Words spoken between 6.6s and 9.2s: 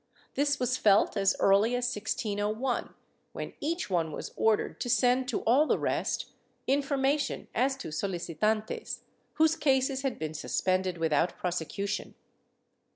information as to solicitantes,